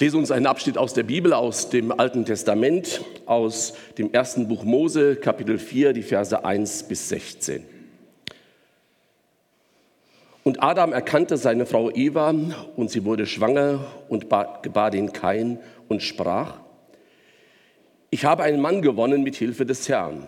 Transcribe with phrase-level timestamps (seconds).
[0.00, 4.48] Ich lese uns einen Abschnitt aus der Bibel, aus dem Alten Testament, aus dem ersten
[4.48, 7.62] Buch Mose, Kapitel 4, die Verse 1 bis 16.
[10.42, 12.34] Und Adam erkannte seine Frau Eva
[12.76, 14.24] und sie wurde schwanger und
[14.62, 16.54] gebar den Kain und sprach,
[18.08, 20.26] ich habe einen Mann gewonnen mit Hilfe des Herrn.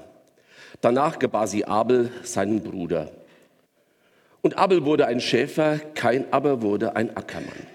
[0.83, 3.11] Danach gebar sie Abel, seinen Bruder.
[4.43, 7.72] Und Abel wurde ein Schäfer, Kain aber wurde ein Ackermann.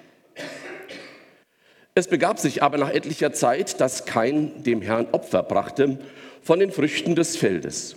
[1.97, 5.97] Es begab sich aber nach etlicher Zeit, dass Kain dem Herrn Opfer brachte
[6.43, 7.95] von den Früchten des Feldes.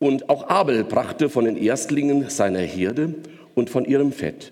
[0.00, 3.14] Und auch Abel brachte von den Erstlingen seiner Herde
[3.54, 4.50] und von ihrem Fett.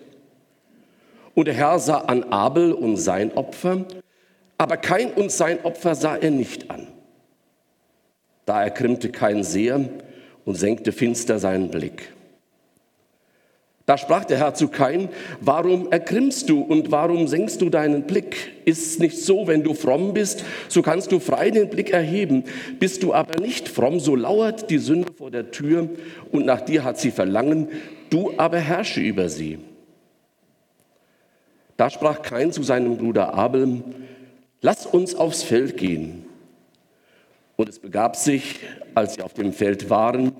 [1.35, 3.83] Und der Herr sah an Abel und sein Opfer,
[4.57, 6.87] aber Kain und sein Opfer sah er nicht an.
[8.45, 9.89] Da erkrimmte Kain sehr
[10.45, 12.13] und senkte finster seinen Blick.
[13.87, 15.07] Da sprach der Herr zu Kain,
[15.39, 18.51] warum ergrimmst du und warum senkst du deinen Blick?
[18.65, 22.43] Ist es nicht so, wenn du fromm bist, so kannst du frei den Blick erheben.
[22.79, 25.87] Bist du aber nicht fromm, so lauert die Sünde vor der Tür
[26.33, 27.69] und nach dir hat sie Verlangen,
[28.09, 29.57] du aber herrsche über sie.
[31.77, 33.85] Da sprach Kain zu seinem Bruder Abel,
[34.59, 36.25] lass uns aufs Feld gehen.
[37.55, 38.59] Und es begab sich,
[38.95, 40.33] als sie auf dem Feld waren,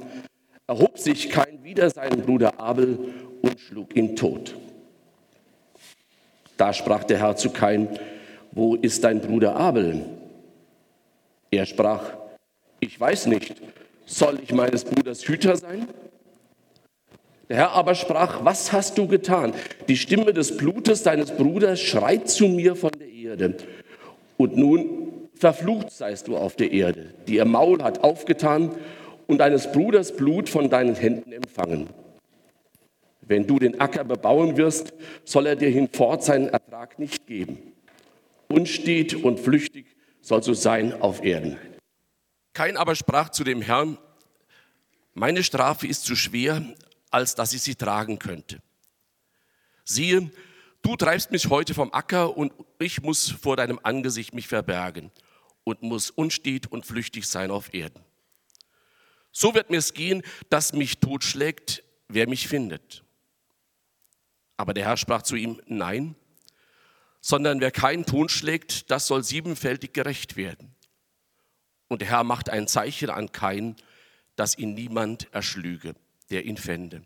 [0.67, 2.99] erhob sich Kain wieder seinen Bruder Abel
[3.47, 4.55] und schlug ihn tot.
[6.57, 7.87] Da sprach der Herr zu Kain,
[8.51, 10.05] wo ist dein Bruder Abel?
[11.51, 12.03] Er sprach,
[12.79, 13.55] ich weiß nicht,
[14.05, 15.87] soll ich meines Bruders Hüter sein?
[17.49, 19.53] Der Herr aber sprach, was hast du getan?
[19.87, 23.55] Die Stimme des Blutes deines Bruders schreit zu mir von der Erde.
[24.35, 28.71] Und nun verflucht seist du auf der Erde, die ihr Maul hat aufgetan
[29.27, 31.87] und deines Bruders Blut von deinen Händen empfangen.
[33.27, 34.93] Wenn du den Acker bebauen wirst,
[35.25, 37.73] soll er dir hinfort seinen Ertrag nicht geben.
[38.47, 41.57] Unstet und flüchtig sollst du sein auf Erden.
[42.53, 43.97] Kein aber sprach zu dem Herrn,
[45.13, 46.63] meine Strafe ist zu schwer,
[47.11, 48.59] als dass ich sie tragen könnte.
[49.83, 50.31] Siehe,
[50.81, 55.11] du treibst mich heute vom Acker und ich muss vor deinem Angesicht mich verbergen
[55.65, 57.99] und muss unstet und flüchtig sein auf Erden.
[59.31, 63.03] So wird mir es gehen, dass mich totschlägt, wer mich findet.
[64.57, 66.15] Aber der Herr sprach zu ihm, nein,
[67.21, 70.75] sondern wer keinen Ton schlägt, das soll siebenfältig gerecht werden.
[71.87, 73.75] Und der Herr macht ein Zeichen an Kain,
[74.35, 75.95] dass ihn niemand erschlüge,
[76.29, 77.03] der ihn fände.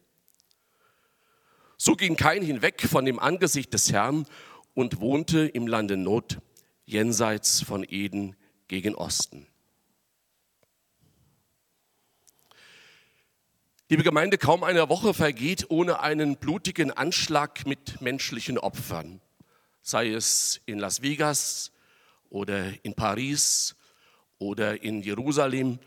[1.77, 4.25] So ging Kain hinweg von dem Angesicht des Herrn
[4.73, 6.39] und wohnte im Lande Not,
[6.85, 8.35] jenseits von Eden
[8.67, 9.47] gegen Osten.
[13.91, 19.19] Liebe Gemeinde, kaum eine Woche vergeht ohne einen blutigen Anschlag mit menschlichen Opfern,
[19.81, 21.73] sei es in Las Vegas
[22.29, 23.75] oder in Paris
[24.39, 25.77] oder in Jerusalem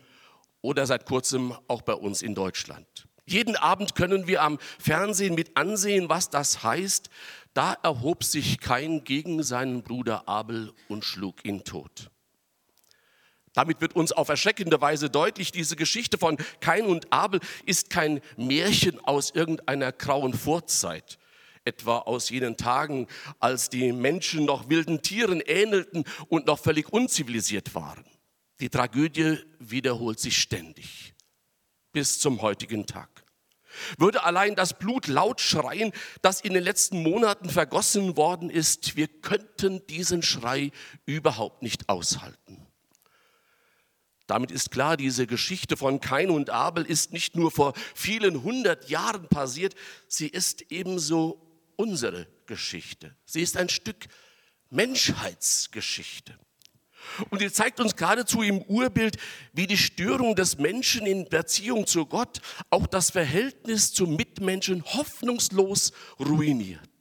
[0.61, 2.87] oder seit kurzem auch bei uns in Deutschland.
[3.25, 7.09] Jeden Abend können wir am Fernsehen mit ansehen, was das heißt.
[7.55, 12.11] Da erhob sich kein gegen seinen Bruder Abel und schlug ihn tot.
[13.55, 18.21] Damit wird uns auf erschreckende Weise deutlich, diese Geschichte von Kain und Abel ist kein
[18.37, 21.19] Märchen aus irgendeiner grauen Vorzeit,
[21.65, 23.07] etwa aus jenen Tagen,
[23.39, 28.05] als die Menschen noch wilden Tieren ähnelten und noch völlig unzivilisiert waren.
[28.61, 31.15] Die Tragödie wiederholt sich ständig
[31.93, 33.25] bis zum heutigen Tag.
[33.99, 35.93] Würde allein das Blut laut schreien,
[36.23, 40.71] das in den letzten Monaten vergossen worden ist, wir könnten diesen Schrei
[41.07, 42.64] überhaupt nicht aushalten.
[44.27, 48.89] Damit ist klar, diese Geschichte von Kain und Abel ist nicht nur vor vielen hundert
[48.89, 49.75] Jahren passiert,
[50.09, 51.41] sie ist ebenso
[51.77, 53.15] unsere Geschichte.
[53.27, 54.07] Sie ist ein Stück
[54.71, 56.39] Menschheitsgeschichte.
[57.29, 59.19] Und sie zeigt uns geradezu im Urbild,
[59.53, 62.41] wie die Störung des Menschen in Beziehung zu Gott
[62.71, 66.94] auch das Verhältnis zum Mitmenschen hoffnungslos ruiniert.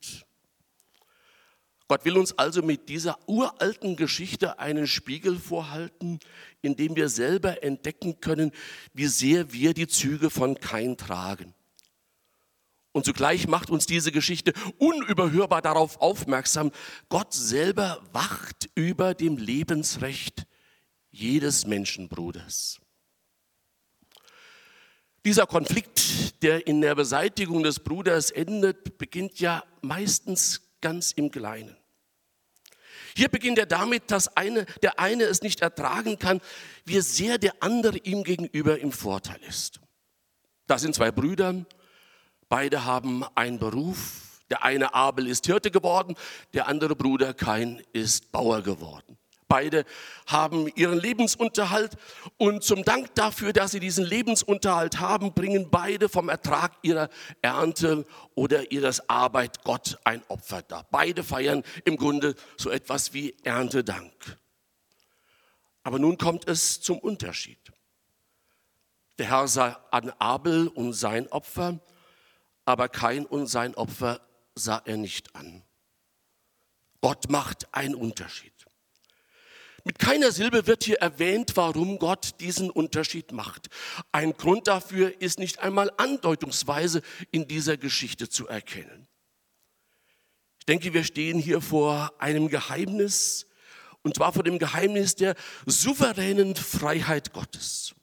[1.94, 6.20] Gott will uns also mit dieser uralten Geschichte einen Spiegel vorhalten,
[6.64, 8.52] in dem wir selber entdecken können,
[8.96, 11.54] wie sehr wir die Züge von Kain tragen.
[12.94, 16.72] Und zugleich macht uns diese Geschichte unüberhörbar darauf aufmerksam,
[17.10, 20.48] Gott selber wacht über dem Lebensrecht
[21.12, 22.80] jedes Menschenbruders.
[25.26, 31.78] Dieser Konflikt, der in der Beseitigung des Bruders endet, beginnt ja meistens ganz im Kleinen.
[33.16, 36.42] Hier beginnt er damit, dass eine, der eine es nicht ertragen kann,
[36.86, 39.80] wie sehr der andere ihm gegenüber im Vorteil ist.
[40.68, 41.66] Da sind zwei Brüder,
[42.50, 46.16] beide haben einen Beruf, Der eine Abel ist Hirte geworden,
[46.54, 49.18] der andere Bruder Kain ist Bauer geworden.
[49.54, 49.86] Beide
[50.26, 51.96] haben ihren Lebensunterhalt
[52.40, 57.08] und zum Dank dafür, dass sie diesen Lebensunterhalt haben, bringen beide vom Ertrag ihrer
[57.44, 58.04] Ernte
[58.34, 60.88] oder ihres Arbeit Gott ein Opfer dar.
[60.90, 64.40] Beide feiern im Grunde so etwas wie Erntedank.
[65.84, 67.60] Aber nun kommt es zum Unterschied.
[69.20, 71.80] Der Herr sah an Abel und sein Opfer,
[72.66, 74.20] aber kein und sein Opfer
[74.56, 75.62] sah er nicht an.
[77.02, 78.53] Gott macht einen Unterschied.
[79.86, 83.68] Mit keiner Silbe wird hier erwähnt, warum Gott diesen Unterschied macht.
[84.14, 87.02] Ein Grund dafür ist nicht einmal andeutungsweise
[87.32, 89.08] in dieser Geschichte zu erkennen.
[90.60, 93.46] Ich denke, wir stehen hier vor einem Geheimnis,
[94.04, 95.36] und zwar vor dem Geheimnis der
[95.66, 97.94] souveränen Freiheit Gottes.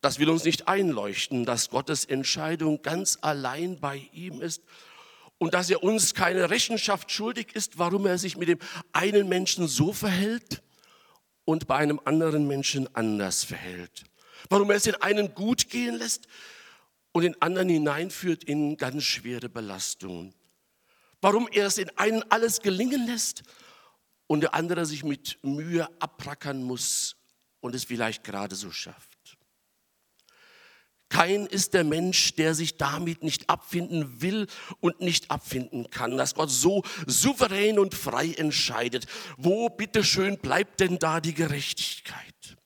[0.00, 4.62] Das will uns nicht einleuchten, dass Gottes Entscheidung ganz allein bei ihm ist
[5.42, 8.60] und dass er uns keine Rechenschaft schuldig ist, warum er sich mit dem
[8.92, 10.62] einen Menschen so verhält
[11.44, 14.04] und bei einem anderen Menschen anders verhält.
[14.50, 16.28] Warum er es den einen gut gehen lässt
[17.10, 20.32] und den anderen hineinführt in ganz schwere Belastungen.
[21.20, 23.42] Warum er es den einen alles gelingen lässt
[24.28, 27.16] und der andere sich mit Mühe abrackern muss
[27.58, 29.11] und es vielleicht gerade so schafft.
[31.12, 34.46] Kein ist der Mensch, der sich damit nicht abfinden will
[34.80, 39.04] und nicht abfinden kann, dass Gott so souverän und frei entscheidet.
[39.36, 42.56] Wo bitteschön bleibt denn da die Gerechtigkeit?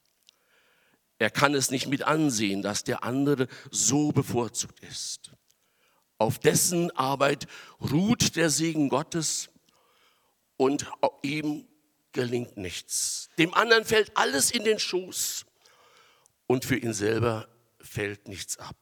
[1.19, 5.31] Er kann es nicht mit ansehen, dass der andere so bevorzugt ist.
[6.17, 7.47] Auf dessen Arbeit
[7.91, 9.49] ruht der Segen Gottes
[10.55, 10.89] und
[11.21, 11.67] ihm
[12.13, 13.27] gelingt nichts.
[13.37, 15.45] Dem anderen fällt alles in den Schoß
[16.45, 17.49] und für ihn selber
[17.79, 18.77] fällt nichts ab.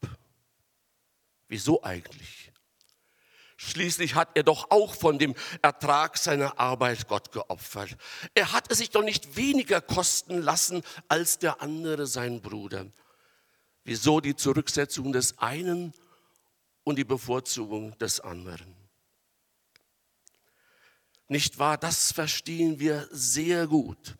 [1.47, 2.51] Wieso eigentlich?
[3.57, 7.95] Schließlich hat er doch auch von dem Ertrag seiner Arbeit Gott geopfert.
[8.33, 12.87] Er hat es sich doch nicht weniger kosten lassen als der andere sein Bruder.
[13.85, 15.93] Wieso die Zurücksetzung des einen
[16.83, 18.75] und die Bevorzugung des anderen?
[21.27, 21.77] Nicht wahr?
[21.77, 24.15] Das verstehen wir sehr gut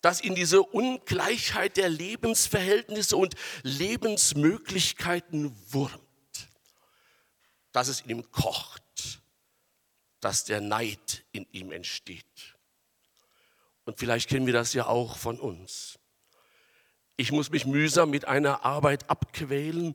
[0.00, 6.00] das in diese Ungleichheit der Lebensverhältnisse und Lebensmöglichkeiten wurmt,
[7.72, 8.82] dass es in ihm kocht,
[10.20, 12.56] dass der Neid in ihm entsteht.
[13.84, 15.98] Und vielleicht kennen wir das ja auch von uns.
[17.16, 19.94] Ich muss mich mühsam mit einer Arbeit abquälen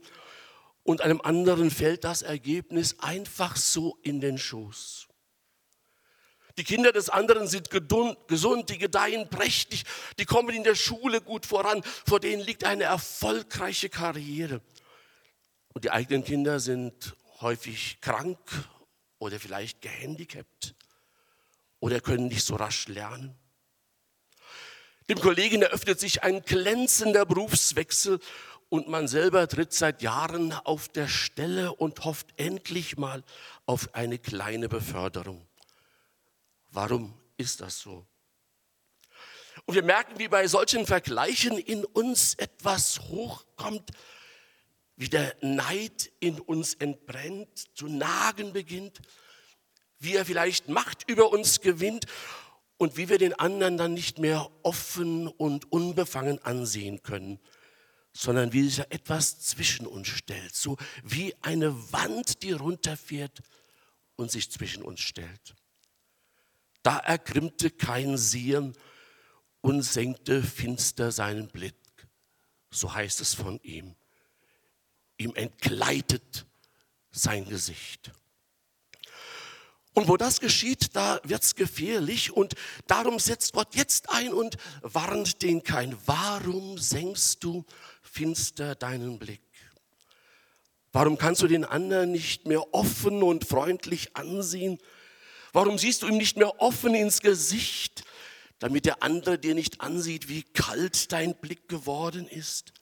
[0.84, 5.08] und einem anderen fällt das Ergebnis einfach so in den Schoß.
[6.58, 9.84] Die Kinder des anderen sind gesund, die gedeihen prächtig,
[10.20, 14.62] die kommen in der Schule gut voran, vor denen liegt eine erfolgreiche Karriere.
[15.74, 18.38] Und die eigenen Kinder sind häufig krank
[19.20, 20.76] oder vielleicht gehandicapt
[21.80, 23.36] oder können nicht so rasch lernen.
[25.10, 28.20] Dem Kollegen eröffnet sich ein glänzender Berufswechsel
[28.70, 33.24] und man selber tritt seit Jahren auf der Stelle und hofft endlich mal
[33.66, 35.46] auf eine kleine Beförderung.
[36.72, 38.06] Warum ist das so?
[39.66, 43.92] Und wir merken, wie bei solchen Vergleichen in uns etwas hochkommt,
[44.96, 49.02] wie der Neid in uns entbrennt, zu nagen beginnt,
[50.00, 52.06] wie er vielleicht Macht über uns gewinnt
[52.78, 57.40] und wie wir den anderen dann nicht mehr offen und unbefangen ansehen können,
[58.14, 63.42] sondern wie sich etwas zwischen uns stellt, so wie eine Wand, die runterfährt
[64.16, 65.56] und sich zwischen uns stellt.
[66.84, 68.76] Da ergrimmte kein Sehen
[69.62, 71.76] und senkte finster seinen Blick.
[72.72, 73.96] So heißt es von ihm.
[75.18, 76.46] Ihm entgleitet
[77.12, 78.12] sein Gesicht.
[79.94, 82.56] Und wo das geschieht, da wird es gefährlich und
[82.88, 85.98] darum setzt Gott jetzt ein und warnt den kein.
[86.06, 87.66] Warum senkst du
[88.02, 89.42] finster deinen Blick?
[90.94, 94.78] Warum kannst du den anderen nicht mehr offen und freundlich ansehen?
[95.54, 98.04] Warum siehst du ihm nicht mehr offen ins Gesicht,
[98.60, 102.74] damit der andere dir nicht ansieht, wie kalt dein Blick geworden ist?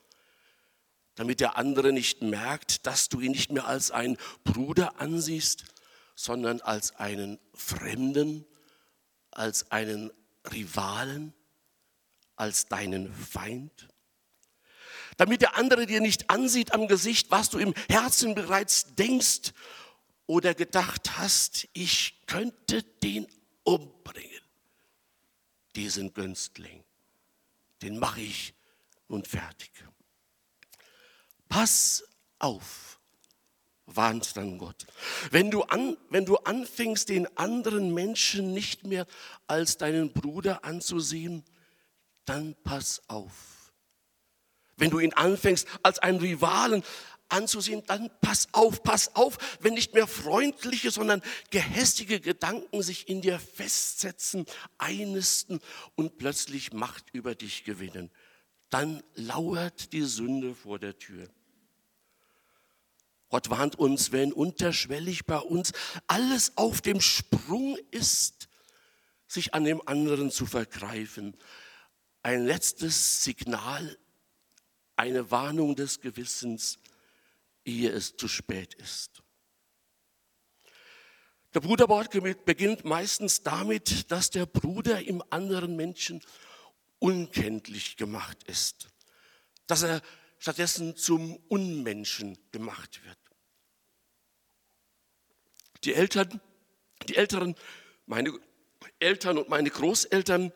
[1.15, 5.65] Damit der andere nicht merkt, dass du ihn nicht mehr als einen Bruder ansiehst,
[6.15, 8.45] sondern als einen Fremden,
[9.31, 10.11] als einen
[10.51, 11.33] Rivalen,
[12.35, 13.89] als deinen Feind?
[15.17, 19.51] Damit der andere dir nicht ansieht am Gesicht, was du im Herzen bereits denkst
[20.29, 23.27] oder gedacht hast, ich könnte den
[23.63, 24.43] umbringen,
[25.75, 26.83] diesen Günstling,
[27.81, 28.53] den mache ich
[29.07, 29.71] nun fertig.
[31.47, 32.03] Pass
[32.37, 32.99] auf,
[33.87, 34.85] warnt dann Gott.
[35.31, 39.07] Wenn du, an, wenn du anfängst, den anderen Menschen nicht mehr
[39.47, 41.43] als deinen Bruder anzusehen,
[42.25, 43.73] dann pass auf.
[44.77, 46.83] Wenn du ihn anfängst, als einen Rivalen
[47.29, 53.21] anzusehen, dann pass auf, pass auf, wenn nicht mehr freundliche, sondern gehässige Gedanken sich in
[53.21, 54.45] dir festsetzen,
[54.77, 55.59] einnisten
[55.95, 58.11] und plötzlich Macht über dich gewinnen.
[58.69, 61.27] Dann lauert die Sünde vor der Tür.
[63.29, 65.71] Gott warnt uns, wenn unterschwellig bei uns
[66.07, 68.49] alles auf dem Sprung ist,
[69.27, 71.37] sich an dem anderen zu vergreifen.
[72.23, 73.97] Ein letztes Signal,
[74.95, 76.79] eine Warnung des Gewissens,
[77.69, 79.21] ehe es zu spät ist.
[81.53, 82.11] Der Bruderwort
[82.45, 86.21] beginnt meistens damit, dass der Bruder im anderen Menschen
[86.99, 88.89] unkenntlich gemacht ist,
[89.65, 90.01] dass er
[90.37, 93.17] stattdessen zum Unmenschen gemacht wird.
[95.83, 96.41] Die Eltern,
[97.07, 97.55] die Älteren,
[98.05, 98.37] meine
[98.99, 100.51] Eltern und meine Großeltern,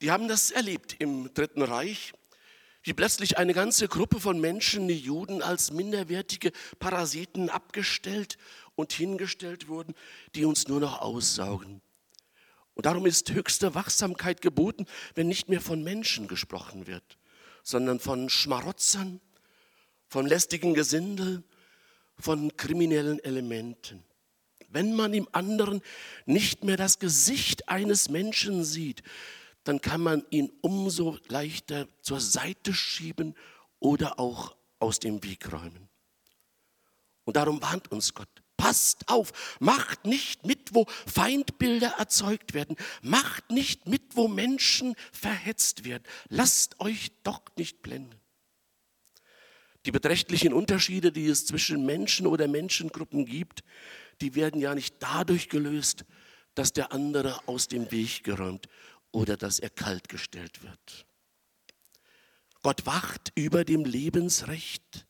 [0.00, 2.12] die haben das erlebt im Dritten Reich,
[2.84, 8.36] wie plötzlich eine ganze Gruppe von Menschen, die Juden, als minderwertige Parasiten abgestellt
[8.76, 9.94] und hingestellt wurden,
[10.34, 11.80] die uns nur noch aussaugen.
[12.74, 17.18] Und darum ist höchste Wachsamkeit geboten, wenn nicht mehr von Menschen gesprochen wird,
[17.62, 19.20] sondern von Schmarotzern,
[20.08, 21.42] von lästigen Gesindel,
[22.18, 24.04] von kriminellen Elementen.
[24.68, 25.80] Wenn man im anderen
[26.26, 29.02] nicht mehr das Gesicht eines Menschen sieht,
[29.64, 33.34] dann kann man ihn umso leichter zur Seite schieben
[33.80, 35.88] oder auch aus dem Weg räumen.
[37.24, 38.28] Und darum warnt uns Gott.
[38.56, 42.76] Passt auf, macht nicht mit, wo Feindbilder erzeugt werden.
[43.02, 46.04] Macht nicht mit, wo Menschen verhetzt werden.
[46.28, 48.20] Lasst euch doch nicht blenden.
[49.86, 53.64] Die beträchtlichen Unterschiede, die es zwischen Menschen oder Menschengruppen gibt,
[54.20, 56.04] die werden ja nicht dadurch gelöst,
[56.54, 58.68] dass der andere aus dem Weg geräumt
[59.14, 61.06] oder dass er kaltgestellt wird.
[62.62, 65.06] Gott wacht über dem Lebensrecht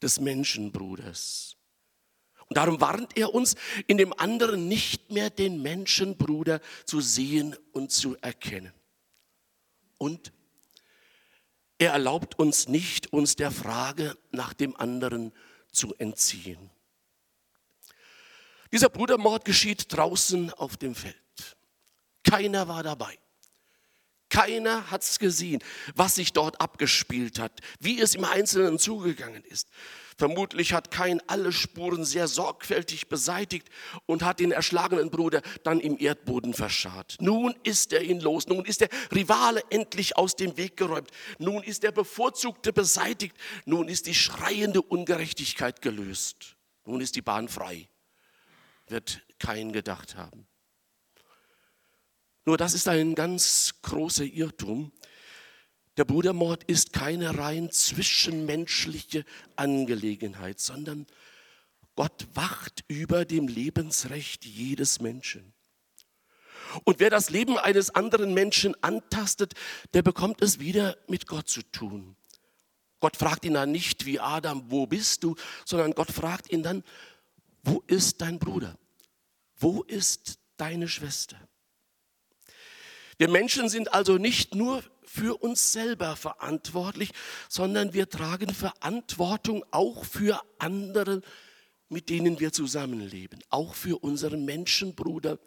[0.00, 1.56] des Menschenbruders.
[2.48, 3.54] Und darum warnt er uns,
[3.86, 8.72] in dem anderen nicht mehr den Menschenbruder zu sehen und zu erkennen.
[9.98, 10.32] Und
[11.78, 15.32] er erlaubt uns nicht, uns der Frage nach dem anderen
[15.72, 16.70] zu entziehen.
[18.72, 21.16] Dieser Brudermord geschieht draußen auf dem Feld.
[22.22, 23.18] Keiner war dabei.
[24.28, 25.62] Keiner hat es gesehen,
[25.94, 29.68] was sich dort abgespielt hat, wie es im Einzelnen zugegangen ist.
[30.18, 33.68] Vermutlich hat Kain alle Spuren sehr sorgfältig beseitigt
[34.06, 37.16] und hat den erschlagenen Bruder dann im Erdboden verscharrt.
[37.20, 41.62] Nun ist er ihn los, nun ist der Rivale endlich aus dem Weg geräumt, nun
[41.62, 46.56] ist der Bevorzugte beseitigt, nun ist die schreiende Ungerechtigkeit gelöst,
[46.86, 47.88] nun ist die Bahn frei,
[48.88, 50.46] wird Kain gedacht haben.
[52.46, 54.92] Nur das ist ein ganz großer Irrtum.
[55.96, 59.24] Der Brudermord ist keine rein zwischenmenschliche
[59.56, 61.06] Angelegenheit, sondern
[61.96, 65.54] Gott wacht über dem Lebensrecht jedes Menschen.
[66.84, 69.54] Und wer das Leben eines anderen Menschen antastet,
[69.92, 72.16] der bekommt es wieder mit Gott zu tun.
[73.00, 75.34] Gott fragt ihn dann nicht wie Adam, wo bist du,
[75.64, 76.84] sondern Gott fragt ihn dann,
[77.64, 78.78] wo ist dein Bruder?
[79.56, 81.45] Wo ist deine Schwester?
[83.18, 87.12] Wir Menschen sind also nicht nur für uns selber verantwortlich,
[87.48, 91.22] sondern wir tragen Verantwortung auch für andere,
[91.88, 95.38] mit denen wir zusammenleben, auch für unseren Menschenbruder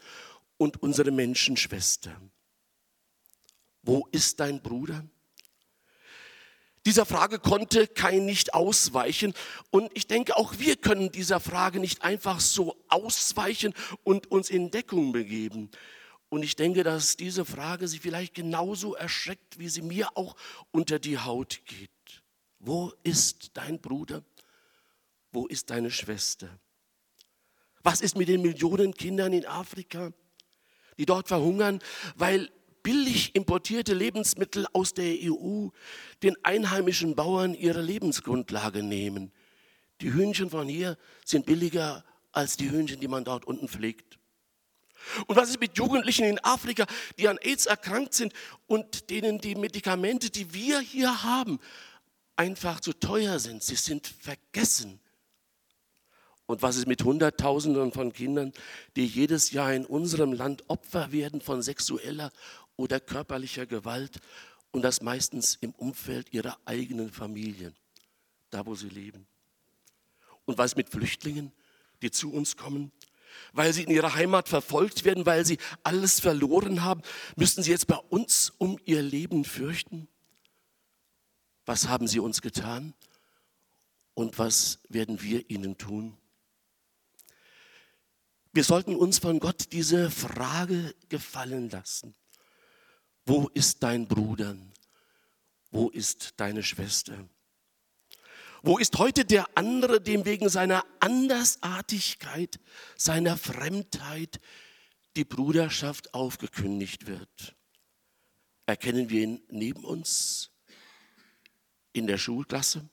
[0.57, 2.19] und unsere Menschenschwester.
[3.83, 5.05] Wo ist dein Bruder?
[6.85, 9.33] Dieser Frage konnte kein nicht ausweichen.
[9.69, 13.73] Und ich denke, auch wir können dieser Frage nicht einfach so ausweichen
[14.03, 15.69] und uns in Deckung begeben.
[16.29, 20.35] Und ich denke, dass diese Frage sie vielleicht genauso erschreckt, wie sie mir auch
[20.71, 21.89] unter die Haut geht.
[22.59, 24.23] Wo ist dein Bruder?
[25.31, 26.59] Wo ist deine Schwester?
[27.81, 30.11] Was ist mit den Millionen Kindern in Afrika,
[30.97, 31.79] die dort verhungern,
[32.15, 32.51] weil
[32.83, 35.69] billig importierte Lebensmittel aus der EU
[36.21, 39.31] den einheimischen Bauern ihre Lebensgrundlage nehmen?
[40.01, 44.19] Die Hühnchen von hier sind billiger als die Hühnchen, die man dort unten pflegt.
[45.27, 46.85] Und was ist mit Jugendlichen in Afrika,
[47.17, 48.33] die an AIDS erkrankt sind
[48.67, 51.59] und denen die Medikamente, die wir hier haben,
[52.35, 53.63] einfach zu teuer sind?
[53.63, 54.99] Sie sind vergessen.
[56.45, 58.53] Und was ist mit Hunderttausenden von Kindern,
[58.95, 62.31] die jedes Jahr in unserem Land Opfer werden von sexueller
[62.75, 64.19] oder körperlicher Gewalt
[64.71, 67.75] und das meistens im Umfeld ihrer eigenen Familien,
[68.49, 69.27] da wo sie leben?
[70.45, 71.51] Und was mit Flüchtlingen,
[72.01, 72.91] die zu uns kommen?
[73.53, 77.01] Weil sie in ihrer Heimat verfolgt werden, weil sie alles verloren haben,
[77.35, 80.07] müssen sie jetzt bei uns um ihr Leben fürchten?
[81.65, 82.93] Was haben sie uns getan?
[84.13, 86.17] Und was werden wir ihnen tun?
[88.51, 92.15] Wir sollten uns von Gott diese Frage gefallen lassen.
[93.25, 94.57] Wo ist dein Bruder?
[95.71, 97.29] Wo ist deine Schwester?
[98.61, 102.59] Wo ist heute der andere, dem wegen seiner Andersartigkeit,
[102.97, 104.39] seiner Fremdheit
[105.15, 107.55] die Bruderschaft aufgekündigt wird?
[108.65, 110.51] Erkennen wir ihn neben uns,
[111.93, 112.87] in der Schulklasse,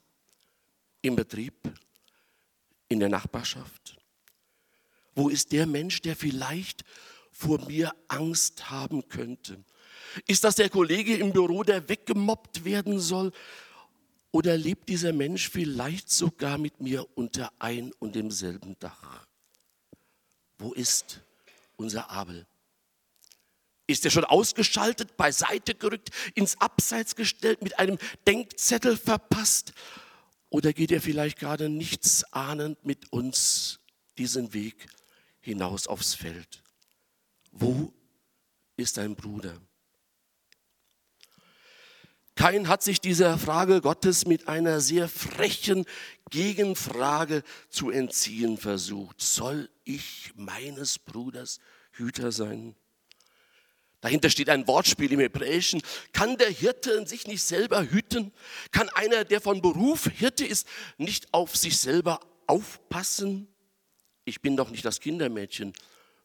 [1.03, 1.55] im Betrieb,
[2.89, 3.97] in der Nachbarschaft?
[5.15, 6.85] Wo ist der Mensch, der vielleicht
[7.33, 9.65] vor mir Angst haben könnte?
[10.27, 13.33] Ist das der Kollege im Büro, der weggemobbt werden soll?
[14.37, 19.27] Oder lebt dieser Mensch vielleicht sogar mit mir unter ein und demselben Dach?
[20.59, 21.23] Wo ist
[21.77, 22.47] unser Abel?
[23.87, 29.73] Ist er schon ausgeschaltet, beiseite gerückt, ins Abseits gestellt, mit einem Denkzettel verpasst?
[30.51, 33.81] Oder geht er vielleicht gerade nichts ahnend mit uns
[34.19, 34.87] diesen Weg
[35.41, 36.63] hinaus aufs Feld?
[37.53, 37.91] Wo
[38.77, 39.59] ist dein Bruder?
[42.37, 45.87] Kein hat sich dieser Frage Gottes mit einer sehr frechen
[46.31, 49.23] Gegenfrage zu entziehen versucht.
[49.23, 51.61] Soll ich meines Bruders
[51.93, 52.77] Hüter sein?
[54.03, 55.81] Dahinter steht ein Wortspiel im Hebräischen.
[56.13, 58.33] Kann der Hirte sich nicht selber hüten?
[58.71, 63.49] Kann einer, der von Beruf Hirte ist, nicht auf sich selber aufpassen?
[64.27, 65.73] Ich bin doch nicht das Kindermädchen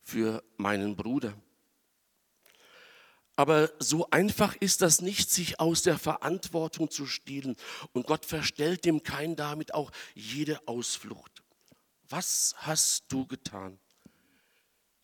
[0.04, 1.34] für meinen Bruder.
[3.42, 7.56] Aber so einfach ist das nicht, sich aus der Verantwortung zu stehlen.
[7.92, 11.42] Und Gott verstellt dem Kein damit auch jede Ausflucht.
[12.08, 13.80] Was hast du getan?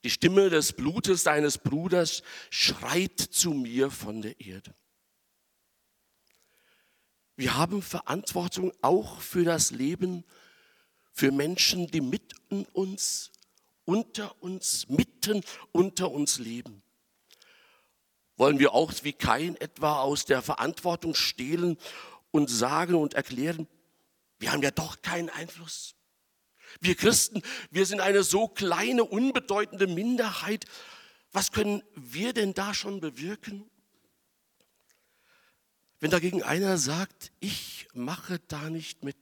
[0.03, 4.75] Die Stimme des Blutes deines Bruders schreit zu mir von der Erde.
[7.37, 10.23] Wir haben Verantwortung auch für das Leben,
[11.11, 13.31] für Menschen, die mitten uns,
[13.83, 16.83] unter uns, mitten unter uns leben.
[18.37, 21.77] Wollen wir auch wie kein etwa aus der Verantwortung stehlen
[22.31, 23.67] und sagen und erklären,
[24.39, 25.95] wir haben ja doch keinen Einfluss.
[26.79, 30.65] Wir Christen, wir sind eine so kleine, unbedeutende Minderheit.
[31.31, 33.69] Was können wir denn da schon bewirken?
[35.99, 39.17] Wenn dagegen einer sagt, ich mache da nicht mit.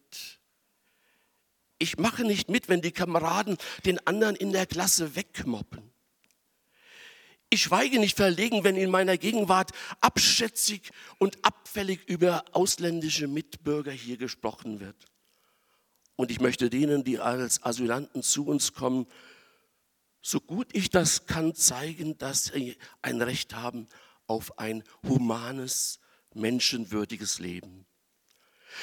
[1.77, 5.94] Ich mache nicht mit, wenn die Kameraden den anderen in der Klasse wegmoppen.
[7.49, 14.17] Ich schweige nicht verlegen, wenn in meiner Gegenwart abschätzig und abfällig über ausländische Mitbürger hier
[14.17, 14.95] gesprochen wird.
[16.15, 19.05] Und ich möchte denen, die als Asylanten zu uns kommen,
[20.21, 23.87] so gut ich das kann, zeigen, dass sie ein Recht haben
[24.27, 25.99] auf ein humanes,
[26.33, 27.85] menschenwürdiges Leben.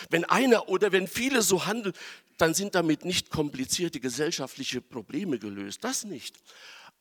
[0.08, 1.94] Wenn einer oder wenn viele so handeln,
[2.38, 5.84] dann sind damit nicht komplizierte gesellschaftliche Probleme gelöst.
[5.84, 6.38] Das nicht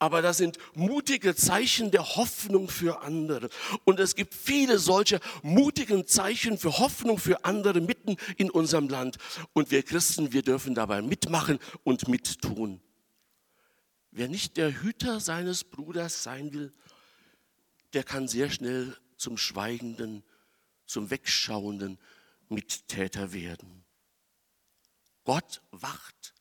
[0.01, 3.51] aber das sind mutige Zeichen der Hoffnung für andere.
[3.83, 9.19] Und es gibt viele solche mutigen Zeichen für Hoffnung für andere mitten in unserem Land.
[9.53, 12.81] Und wir Christen, wir dürfen dabei mitmachen und mittun.
[14.09, 16.73] Wer nicht der Hüter seines Bruders sein will,
[17.93, 20.23] der kann sehr schnell zum schweigenden,
[20.87, 21.99] zum wegschauenden
[22.49, 23.83] Mittäter werden.
[25.25, 26.33] Gott wacht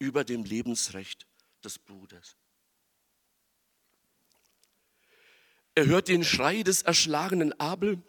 [0.00, 1.28] über dem Lebensrecht
[1.62, 2.39] des Bruders.
[5.74, 8.02] Er hört den Schrei des erschlagenen Abel,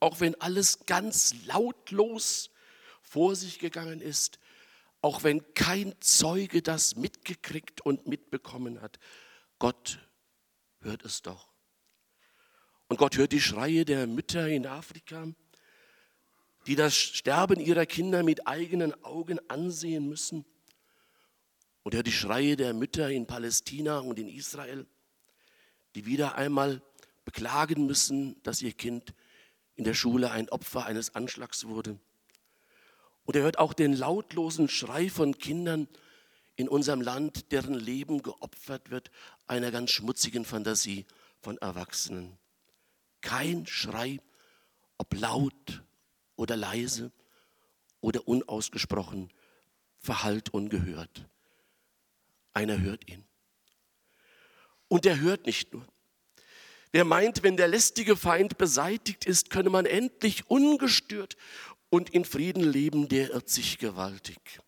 [0.00, 2.50] auch wenn alles ganz lautlos
[3.02, 4.38] vor sich gegangen ist,
[5.02, 8.98] auch wenn kein Zeuge das mitgekriegt und mitbekommen hat.
[9.58, 10.00] Gott
[10.80, 11.48] hört es doch.
[12.88, 15.28] Und Gott hört die Schreie der Mütter in Afrika,
[16.66, 20.44] die das Sterben ihrer Kinder mit eigenen Augen ansehen müssen.
[21.82, 24.86] Und hört die Schreie der Mütter in Palästina und in Israel
[25.96, 26.82] die wieder einmal
[27.24, 29.14] beklagen müssen, dass ihr Kind
[29.74, 31.98] in der Schule ein Opfer eines Anschlags wurde.
[33.24, 35.88] Und er hört auch den lautlosen Schrei von Kindern
[36.54, 39.10] in unserem Land, deren Leben geopfert wird
[39.46, 41.06] einer ganz schmutzigen Fantasie
[41.40, 42.36] von Erwachsenen.
[43.22, 44.20] Kein Schrei,
[44.98, 45.82] ob laut
[46.36, 47.10] oder leise
[48.00, 49.32] oder unausgesprochen,
[49.98, 51.26] verhallt ungehört.
[52.52, 53.26] Einer hört ihn.
[54.88, 55.86] Und er hört nicht nur.
[56.92, 61.36] Wer meint, wenn der lästige Feind beseitigt ist, könne man endlich ungestört
[61.90, 64.60] und in Frieden leben, der irrt sich gewaltig.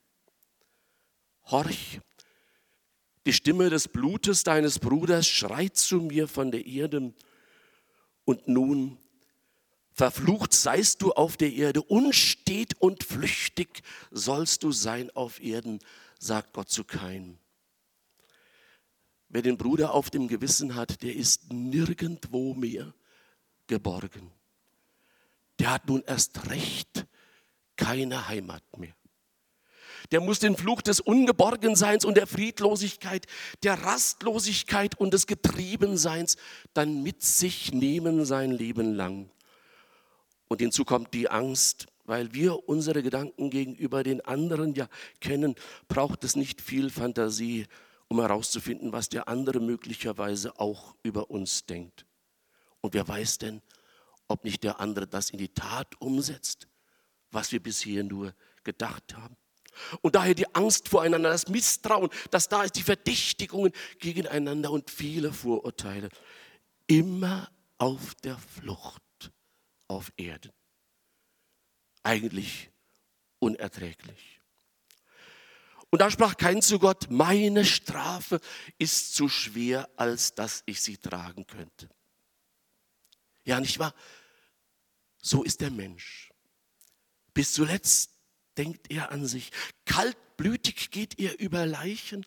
[1.51, 2.01] horch,
[3.25, 7.13] die Stimme des Blutes deines Bruders schreit zu mir von der Erde.
[8.25, 8.99] Und nun,
[9.93, 15.81] verflucht seist du auf der Erde, unstet und flüchtig sollst du sein auf Erden,
[16.19, 17.39] sagt Gott zu Kain.
[19.29, 22.95] Wer den Bruder auf dem Gewissen hat, der ist nirgendwo mehr
[23.67, 24.31] geborgen.
[25.59, 27.07] Der hat nun erst recht
[27.77, 28.95] keine Heimat mehr
[30.11, 33.27] der muss den Fluch des Ungeborgenseins und der Friedlosigkeit,
[33.63, 36.37] der Rastlosigkeit und des Getriebenseins
[36.75, 39.31] dann mit sich nehmen sein Leben lang.
[40.49, 44.89] Und hinzu kommt die Angst, weil wir unsere Gedanken gegenüber den anderen ja
[45.21, 45.55] kennen,
[45.89, 47.67] braucht es nicht viel Fantasie,
[48.09, 52.07] um herauszufinden, was der andere möglicherweise auch über uns denkt.
[52.81, 53.63] Und wer weiß denn,
[54.29, 56.69] ob nicht der andere das in die Tat umsetzt,
[57.31, 59.37] was wir bisher nur gedacht haben.
[60.01, 65.33] Und daher die Angst voreinander, das Misstrauen, das da ist, die Verdächtigungen gegeneinander und viele
[65.33, 66.09] Vorurteile.
[66.87, 69.03] Immer auf der Flucht
[69.87, 70.53] auf Erden.
[72.03, 72.71] Eigentlich
[73.39, 74.38] unerträglich.
[75.91, 78.41] Und da sprach kein zu Gott, meine Strafe
[78.77, 81.89] ist zu schwer, als dass ich sie tragen könnte.
[83.45, 83.95] Ja, nicht wahr?
[85.23, 86.31] So ist der Mensch.
[87.33, 88.11] Bis zuletzt
[88.59, 89.51] denkt er an sich.
[89.87, 92.27] Kaltblütig geht er über Leichen.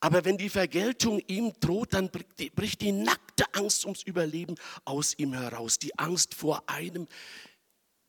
[0.00, 5.34] Aber wenn die Vergeltung ihm droht, dann bricht die nackte Angst ums Überleben aus ihm
[5.34, 5.78] heraus.
[5.78, 7.08] Die Angst vor einem,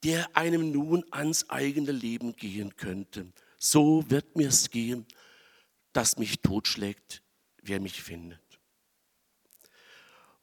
[0.04, 3.34] der einem nun ans eigene Leben gehen könnte.
[3.60, 5.06] So wird mir's gehen,
[5.94, 7.22] dass mich totschlägt,
[7.62, 8.40] wer mich findet.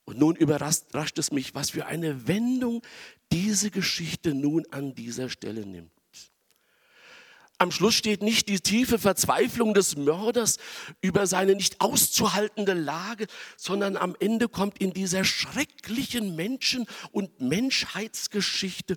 [0.05, 2.83] Und nun überrascht es mich, was für eine Wendung
[3.33, 5.91] diese Geschichte nun an dieser Stelle nimmt.
[7.59, 10.59] Am Schluss steht nicht die tiefe Verzweiflung des Mörders
[11.01, 13.27] über seine nicht auszuhaltende Lage,
[13.57, 18.97] sondern am Ende kommt in dieser schrecklichen Menschen- und Menschheitsgeschichte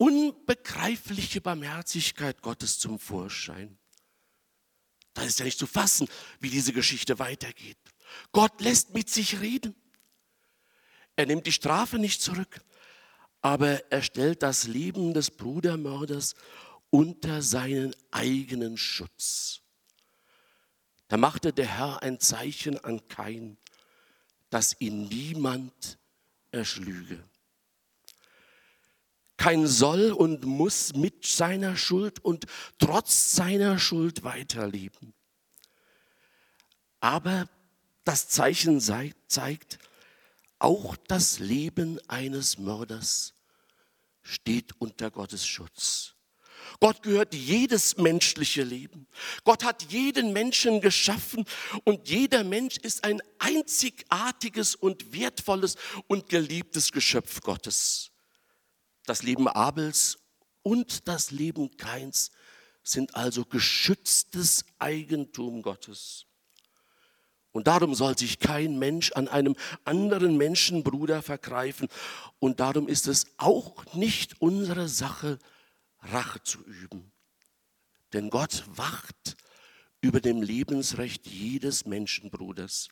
[0.00, 3.78] unbegreifliche Barmherzigkeit Gottes zum Vorschein.
[5.12, 6.08] Das ist ja nicht zu fassen,
[6.40, 7.76] wie diese Geschichte weitergeht.
[8.32, 9.74] Gott lässt mit sich reden.
[11.16, 12.62] Er nimmt die Strafe nicht zurück,
[13.42, 16.34] aber er stellt das Leben des Brudermörders
[16.88, 19.60] unter seinen eigenen Schutz.
[21.08, 23.58] Da machte der Herr ein Zeichen an Kain,
[24.48, 25.98] dass ihn niemand
[26.52, 27.22] erschlüge.
[29.40, 32.44] Kein soll und muss mit seiner Schuld und
[32.78, 35.14] trotz seiner Schuld weiterleben.
[37.00, 37.48] Aber
[38.04, 39.78] das Zeichen zeigt,
[40.58, 43.32] auch das Leben eines Mörders
[44.20, 46.16] steht unter Gottes Schutz.
[46.78, 49.06] Gott gehört jedes menschliche Leben.
[49.44, 51.46] Gott hat jeden Menschen geschaffen
[51.84, 55.76] und jeder Mensch ist ein einzigartiges und wertvolles
[56.08, 58.09] und geliebtes Geschöpf Gottes.
[59.10, 60.20] Das Leben Abels
[60.62, 62.30] und das Leben Kains
[62.84, 66.26] sind also geschütztes Eigentum Gottes.
[67.50, 71.88] Und darum soll sich kein Mensch an einem anderen Menschenbruder vergreifen.
[72.38, 75.40] Und darum ist es auch nicht unsere Sache,
[75.98, 77.10] Rache zu üben.
[78.12, 79.36] Denn Gott wacht
[80.00, 82.90] über dem Lebensrecht jedes Menschenbruders.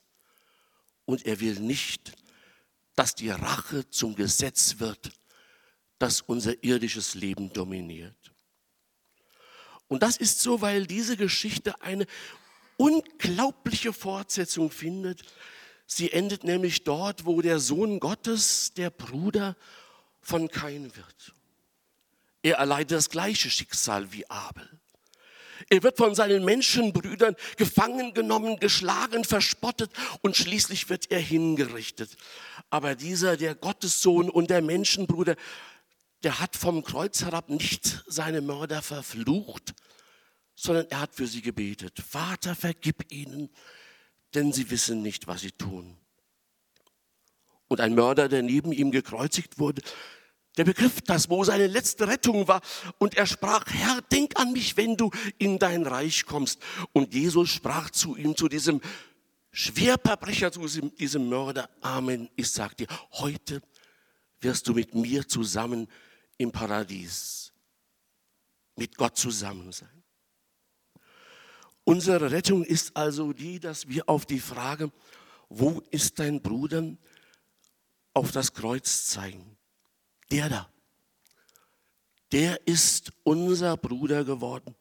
[1.05, 2.17] Und er will nicht,
[2.97, 5.13] dass die Rache zum Gesetz wird,
[5.99, 8.15] das unser irdisches Leben dominiert.
[9.89, 12.07] Und das ist so, weil diese Geschichte eine
[12.77, 15.23] unglaubliche Fortsetzung findet.
[15.87, 19.57] Sie endet nämlich dort, wo der Sohn Gottes, der Bruder
[20.21, 21.35] von Kain wird.
[22.43, 24.69] Er erleidet das gleiche Schicksal wie Abel.
[25.71, 29.91] Er wird von seinen Menschenbrüdern gefangen genommen, geschlagen, verspottet
[30.23, 32.17] und schließlich wird er hingerichtet.
[32.71, 35.35] Aber dieser, der Gottessohn und der Menschenbruder,
[36.23, 39.75] der hat vom Kreuz herab nicht seine Mörder verflucht,
[40.55, 42.03] sondern er hat für sie gebetet.
[42.07, 43.49] Vater, vergib ihnen,
[44.35, 45.97] denn sie wissen nicht, was sie tun.
[47.69, 49.83] Und ein Mörder, der neben ihm gekreuzigt wurde,
[50.57, 52.61] der begriff das, wo seine letzte Rettung war.
[52.99, 56.61] Und er sprach, Herr, denk an mich, wenn du in dein Reich kommst.
[56.93, 58.81] Und Jesus sprach zu ihm, zu diesem
[59.53, 60.67] Schwerverbrecher, zu
[60.99, 63.63] diesem, Mörder, Amen, ich sag dir, heute
[64.41, 65.89] wirst du mit mir zusammen
[66.39, 67.53] im Paradies,
[68.77, 70.03] mit Gott zusammen sein.
[71.85, 74.91] Unsere Rettung ist also die, dass wir auf die Frage,
[75.49, 76.97] wo ist dein Bruder,
[78.15, 79.57] auf das Kreuz zeigen.
[80.31, 80.69] Der da,
[82.33, 84.75] der ist unser Bruder geworden.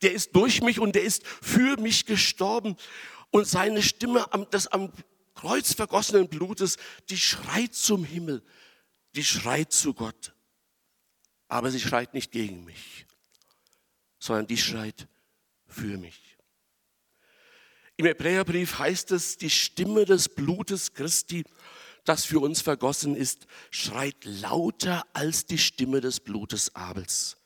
[0.00, 2.76] Der ist durch mich und der ist für mich gestorben.
[3.30, 4.92] Und seine Stimme des am
[5.34, 6.76] Kreuz vergossenen Blutes,
[7.10, 8.42] die schreit zum Himmel,
[9.14, 10.34] die schreit zu Gott.
[11.48, 13.06] Aber sie schreit nicht gegen mich,
[14.18, 15.08] sondern die schreit
[15.66, 16.36] für mich.
[17.96, 21.44] Im Hebräerbrief heißt es, die Stimme des Blutes Christi,
[22.04, 27.36] das für uns vergossen ist, schreit lauter als die Stimme des Blutes Abels.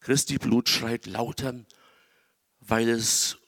[0.00, 1.64] Christi Blut schreit lauter,
[2.60, 3.38] weil es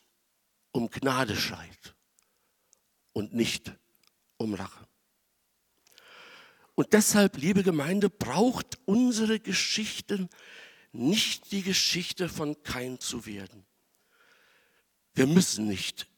[0.71, 1.95] um Gnade schreit
[3.13, 3.73] und nicht
[4.37, 4.89] um Rache.
[6.75, 10.29] Und deshalb, liebe Gemeinde, braucht unsere Geschichte
[10.93, 13.65] nicht die Geschichte von Kain zu werden.
[15.15, 16.09] Wir müssen nicht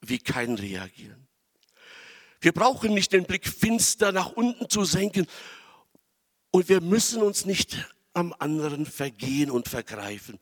[0.00, 1.28] wie Kain reagieren.
[2.40, 5.26] Wir brauchen nicht den Blick finster nach unten zu senken
[6.50, 7.76] und wir müssen uns nicht
[8.14, 10.40] am anderen vergehen und vergreifen.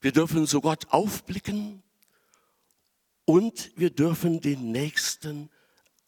[0.00, 1.82] Wir dürfen zu Gott aufblicken
[3.24, 5.50] und wir dürfen den Nächsten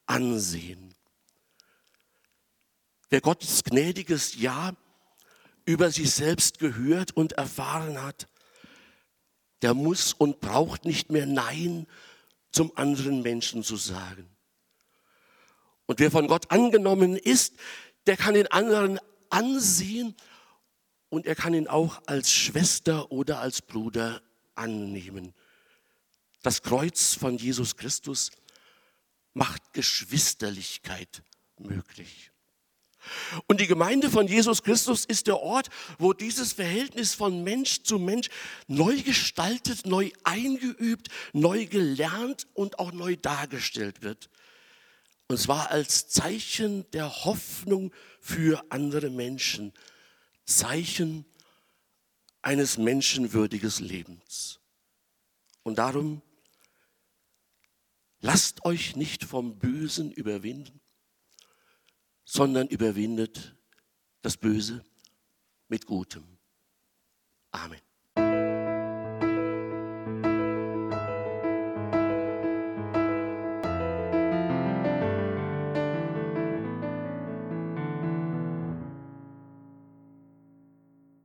[0.07, 0.88] ansehen.
[3.11, 4.75] Wer Gottes gnädiges Ja
[5.65, 8.29] über sich selbst gehört und erfahren hat,
[9.63, 11.87] der muss und braucht nicht mehr Nein
[12.53, 14.29] zum anderen Menschen zu sagen.
[15.87, 17.55] Und wer von Gott angenommen ist,
[18.07, 20.15] der kann den anderen ansehen
[21.09, 24.23] und er kann ihn auch als Schwester oder als Bruder
[24.55, 25.35] annehmen.
[26.43, 28.31] Das Kreuz von Jesus Christus
[29.33, 31.23] macht Geschwisterlichkeit
[31.59, 32.31] möglich.
[33.47, 37.99] Und die Gemeinde von Jesus Christus ist der Ort, wo dieses Verhältnis von Mensch zu
[37.99, 38.29] Mensch
[38.67, 44.29] neu gestaltet, neu eingeübt, neu gelernt und auch neu dargestellt wird.
[45.29, 49.73] Und zwar als Zeichen der Hoffnung für andere Menschen,
[50.45, 51.27] Zeichen
[52.41, 54.59] eines menschenwürdiges Lebens.
[55.63, 56.23] Und darum
[58.21, 60.81] lasst euch nicht vom Bösen überwinden,
[62.31, 63.57] sondern überwindet
[64.21, 64.85] das Böse
[65.69, 66.37] mit Gutem.
[67.53, 67.88] Amen.